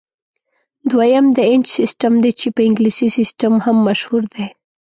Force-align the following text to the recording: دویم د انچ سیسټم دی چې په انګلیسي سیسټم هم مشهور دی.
دویم 0.89 1.25
د 1.37 1.39
انچ 1.51 1.65
سیسټم 1.77 2.13
دی 2.23 2.31
چې 2.39 2.47
په 2.55 2.61
انګلیسي 2.67 3.07
سیسټم 3.17 3.53
هم 3.65 3.77
مشهور 3.87 4.23
دی. 4.35 4.45